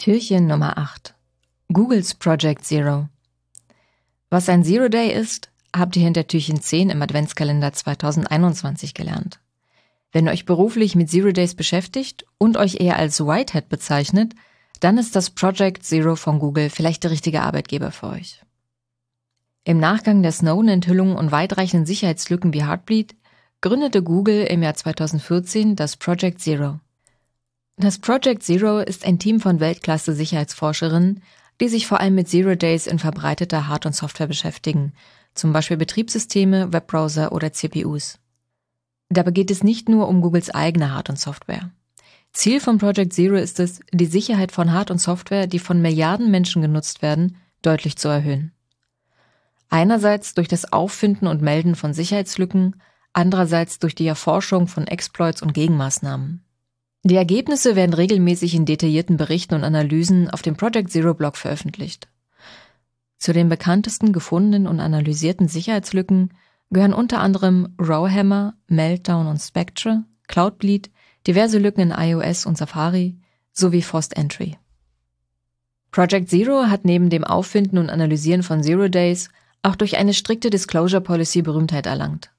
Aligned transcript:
Türchen 0.00 0.46
Nummer 0.46 0.78
8. 0.78 1.14
Googles 1.72 2.14
Project 2.14 2.64
Zero. 2.64 3.08
Was 4.30 4.48
ein 4.48 4.64
Zero 4.64 4.88
Day 4.88 5.12
ist, 5.12 5.50
habt 5.76 5.94
ihr 5.94 6.02
hinter 6.02 6.26
Türchen 6.26 6.60
10 6.60 6.88
im 6.90 7.02
Adventskalender 7.02 7.72
2021 7.72 8.94
gelernt. 8.94 9.40
Wenn 10.10 10.26
ihr 10.26 10.32
euch 10.32 10.46
beruflich 10.46 10.96
mit 10.96 11.10
Zero 11.10 11.32
Days 11.32 11.54
beschäftigt 11.54 12.24
und 12.38 12.56
euch 12.56 12.80
eher 12.80 12.96
als 12.96 13.20
Whitehead 13.20 13.68
bezeichnet, 13.68 14.34
dann 14.80 14.98
ist 14.98 15.14
das 15.14 15.30
Project 15.30 15.84
Zero 15.84 16.16
von 16.16 16.38
Google 16.38 16.70
vielleicht 16.70 17.04
der 17.04 17.10
richtige 17.10 17.42
Arbeitgeber 17.42 17.92
für 17.92 18.08
euch. 18.08 18.42
Im 19.64 19.78
Nachgang 19.78 20.22
der 20.22 20.32
Snowden-Enthüllungen 20.32 21.16
und 21.16 21.32
weitreichenden 21.32 21.86
Sicherheitslücken 21.86 22.54
wie 22.54 22.64
Heartbleed 22.64 23.14
gründete 23.60 24.02
Google 24.02 24.44
im 24.44 24.62
Jahr 24.62 24.74
2014 24.74 25.76
das 25.76 25.96
Project 25.96 26.40
Zero. 26.40 26.80
Das 27.76 27.98
Project 27.98 28.42
Zero 28.42 28.78
ist 28.78 29.04
ein 29.04 29.18
Team 29.18 29.38
von 29.38 29.60
Weltklasse-Sicherheitsforscherinnen, 29.60 31.22
die 31.60 31.68
sich 31.68 31.86
vor 31.86 32.00
allem 32.00 32.14
mit 32.14 32.28
Zero 32.28 32.54
Days 32.54 32.86
in 32.86 32.98
verbreiteter 32.98 33.68
Hard- 33.68 33.84
und 33.84 33.94
Software 33.94 34.26
beschäftigen, 34.26 34.94
zum 35.34 35.52
Beispiel 35.52 35.76
Betriebssysteme, 35.76 36.72
Webbrowser 36.72 37.32
oder 37.32 37.52
CPUs. 37.52 38.18
Dabei 39.10 39.30
geht 39.30 39.50
es 39.50 39.62
nicht 39.62 39.90
nur 39.90 40.08
um 40.08 40.22
Googles 40.22 40.50
eigene 40.50 40.94
Hard- 40.94 41.10
und 41.10 41.18
Software. 41.18 41.70
Ziel 42.32 42.60
von 42.60 42.78
Project 42.78 43.12
Zero 43.12 43.36
ist 43.36 43.60
es, 43.60 43.80
die 43.92 44.06
Sicherheit 44.06 44.52
von 44.52 44.72
Hard- 44.72 44.90
und 44.90 45.00
Software, 45.00 45.46
die 45.46 45.58
von 45.58 45.82
Milliarden 45.82 46.30
Menschen 46.30 46.62
genutzt 46.62 47.02
werden, 47.02 47.36
deutlich 47.60 47.96
zu 47.96 48.08
erhöhen. 48.08 48.52
Einerseits 49.70 50.34
durch 50.34 50.48
das 50.48 50.72
Auffinden 50.72 51.28
und 51.28 51.42
Melden 51.42 51.76
von 51.76 51.94
Sicherheitslücken, 51.94 52.82
andererseits 53.12 53.78
durch 53.78 53.94
die 53.94 54.06
Erforschung 54.06 54.66
von 54.66 54.86
Exploits 54.86 55.42
und 55.42 55.54
Gegenmaßnahmen. 55.54 56.44
Die 57.04 57.16
Ergebnisse 57.16 57.76
werden 57.76 57.94
regelmäßig 57.94 58.54
in 58.54 58.66
detaillierten 58.66 59.16
Berichten 59.16 59.54
und 59.54 59.64
Analysen 59.64 60.28
auf 60.28 60.42
dem 60.42 60.56
Project 60.56 60.90
Zero 60.90 61.14
Blog 61.14 61.36
veröffentlicht. 61.36 62.08
Zu 63.16 63.32
den 63.32 63.48
bekanntesten 63.48 64.12
gefundenen 64.12 64.66
und 64.66 64.80
analysierten 64.80 65.48
Sicherheitslücken 65.48 66.34
gehören 66.70 66.92
unter 66.92 67.20
anderem 67.20 67.74
Rowhammer, 67.80 68.54
Meltdown 68.66 69.28
und 69.28 69.38
Spectre, 69.38 70.04
Cloudbleed, 70.26 70.90
diverse 71.26 71.58
Lücken 71.58 71.80
in 71.80 71.90
iOS 71.90 72.44
und 72.44 72.58
Safari 72.58 73.18
sowie 73.52 73.82
Forced 73.82 74.16
Entry. 74.16 74.58
Project 75.90 76.28
Zero 76.28 76.66
hat 76.66 76.84
neben 76.84 77.10
dem 77.10 77.24
Auffinden 77.24 77.78
und 77.78 77.90
Analysieren 77.90 78.42
von 78.42 78.62
Zero 78.62 78.88
Days 78.88 79.30
auch 79.62 79.76
durch 79.76 79.96
eine 79.96 80.14
strikte 80.14 80.50
Disclosure 80.50 81.00
Policy 81.00 81.42
Berühmtheit 81.42 81.86
erlangt. 81.86 82.30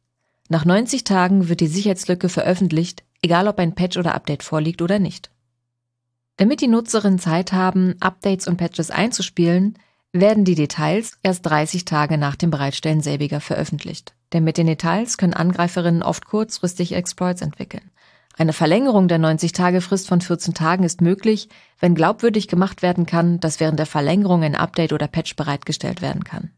Nach 0.50 0.66
90 0.66 1.04
Tagen 1.04 1.50
wird 1.50 1.62
die 1.62 1.68
Sicherheitslücke 1.68 2.30
veröffentlicht, 2.30 3.04
egal 3.22 3.48
ob 3.48 3.60
ein 3.60 3.76
Patch 3.76 3.98
oder 3.98 4.16
Update 4.16 4.44
vorliegt 4.44 4.82
oder 4.82 5.00
nicht. 5.00 5.30
Damit 6.38 6.62
die 6.62 6.68
Nutzerinnen 6.68 7.20
Zeit 7.20 7.54
haben, 7.54 7.96
Updates 8.00 8.48
und 8.48 8.58
Patches 8.58 8.92
einzuspielen, 8.92 9.78
werden 10.12 10.44
die 10.44 10.56
Details 10.56 11.18
erst 11.24 11.46
30 11.46 11.86
Tage 11.86 12.18
nach 12.18 12.36
dem 12.36 12.50
Bereitstellen 12.50 13.02
selbiger 13.02 13.40
veröffentlicht. 13.40 14.14
Denn 14.34 14.44
mit 14.44 14.58
den 14.58 14.68
Details 14.68 15.18
können 15.18 15.34
Angreiferinnen 15.34 16.04
oft 16.04 16.26
kurzfristig 16.26 16.94
Exploits 16.94 17.42
entwickeln. 17.42 17.92
Eine 18.38 18.54
Verlängerung 18.54 19.08
der 19.08 19.20
90-Tage-Frist 19.20 20.08
von 20.08 20.22
14 20.22 20.54
Tagen 20.54 20.84
ist 20.84 21.02
möglich, 21.02 21.50
wenn 21.80 21.96
glaubwürdig 21.96 22.48
gemacht 22.48 22.82
werden 22.82 23.06
kann, 23.06 23.40
dass 23.40 23.60
während 23.60 23.78
der 23.78 23.86
Verlängerung 23.86 24.44
ein 24.44 24.56
Update 24.56 24.94
oder 24.94 25.08
Patch 25.08 25.36
bereitgestellt 25.36 26.02
werden 26.02 26.24
kann. 26.24 26.52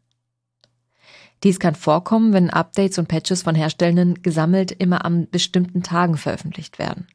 Dies 1.44 1.60
kann 1.60 1.76
vorkommen, 1.76 2.32
wenn 2.32 2.50
Updates 2.50 2.98
und 2.98 3.10
Patches 3.10 3.44
von 3.44 3.56
Herstellenden 3.56 4.22
gesammelt 4.22 4.72
immer 4.72 5.04
an 5.04 5.28
bestimmten 5.30 5.84
Tagen 5.84 6.18
veröffentlicht 6.18 6.80
werden. 6.80 7.08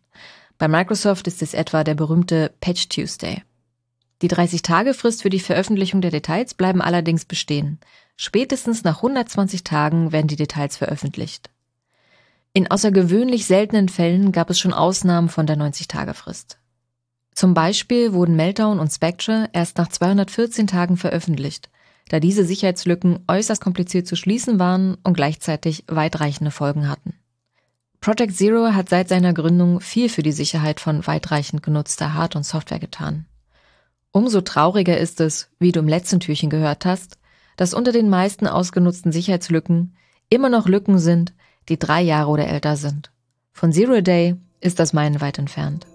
Bei 0.58 0.68
Microsoft 0.68 1.26
ist 1.26 1.40
es 1.40 1.54
etwa 1.54 1.82
der 1.82 1.94
berühmte 1.94 2.52
Patch 2.60 2.88
Tuesday. 2.88 3.42
Die 4.20 4.28
30-Tage-Frist 4.28 5.22
für 5.22 5.30
die 5.30 5.40
Veröffentlichung 5.40 6.00
der 6.00 6.10
Details 6.10 6.54
bleiben 6.54 6.82
allerdings 6.82 7.24
bestehen. 7.24 7.78
Spätestens 8.16 8.82
nach 8.82 8.96
120 8.96 9.62
Tagen 9.64 10.12
werden 10.12 10.26
die 10.26 10.36
Details 10.36 10.76
veröffentlicht. 10.76 11.50
In 12.52 12.70
außergewöhnlich 12.70 13.46
seltenen 13.46 13.88
Fällen 13.88 14.32
gab 14.32 14.50
es 14.50 14.58
schon 14.58 14.74
Ausnahmen 14.74 15.28
von 15.28 15.46
der 15.46 15.56
90-Tage-Frist. 15.56 16.58
Zum 17.32 17.54
Beispiel 17.54 18.12
wurden 18.12 18.34
Meltdown 18.34 18.80
und 18.80 18.90
Spectre 18.90 19.48
erst 19.52 19.78
nach 19.78 19.88
214 19.88 20.66
Tagen 20.66 20.96
veröffentlicht, 20.96 21.70
da 22.08 22.20
diese 22.20 22.44
Sicherheitslücken 22.44 23.20
äußerst 23.28 23.62
kompliziert 23.62 24.06
zu 24.06 24.16
schließen 24.16 24.58
waren 24.58 24.96
und 25.04 25.14
gleichzeitig 25.14 25.84
weitreichende 25.86 26.50
Folgen 26.50 26.88
hatten. 26.88 27.14
Project 28.00 28.36
Zero 28.36 28.72
hat 28.74 28.88
seit 28.88 29.08
seiner 29.08 29.34
Gründung 29.34 29.80
viel 29.80 30.08
für 30.08 30.22
die 30.22 30.32
Sicherheit 30.32 30.80
von 30.80 31.06
weitreichend 31.06 31.62
genutzter 31.62 32.14
Hard- 32.14 32.36
und 32.36 32.44
Software 32.44 32.78
getan. 32.78 33.26
Umso 34.12 34.40
trauriger 34.40 34.96
ist 34.98 35.20
es, 35.20 35.50
wie 35.58 35.72
du 35.72 35.80
im 35.80 35.88
letzten 35.88 36.20
Türchen 36.20 36.48
gehört 36.48 36.86
hast, 36.86 37.18
dass 37.56 37.74
unter 37.74 37.92
den 37.92 38.08
meisten 38.08 38.46
ausgenutzten 38.46 39.12
Sicherheitslücken 39.12 39.96
immer 40.30 40.48
noch 40.48 40.68
Lücken 40.68 40.98
sind, 40.98 41.34
die 41.68 41.78
drei 41.78 42.00
Jahre 42.00 42.30
oder 42.30 42.46
älter 42.46 42.76
sind. 42.76 43.10
Von 43.52 43.72
Zero 43.72 44.00
Day 44.00 44.36
ist 44.60 44.78
das 44.78 44.92
meilenweit 44.92 45.38
entfernt. 45.38 45.86